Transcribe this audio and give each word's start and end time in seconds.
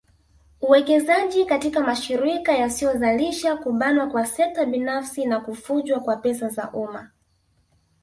uwekezaji 0.61 1.45
katika 1.45 1.79
mashirika 1.81 2.51
yasiyozalisha 2.53 3.57
kubanwa 3.57 4.07
kwa 4.09 4.25
sekta 4.25 4.65
binafsi 4.65 5.25
na 5.25 5.39
kufujwa 5.39 5.99
kwa 5.99 6.17
pesa 6.17 6.49
za 6.49 6.71
umma 6.71 7.09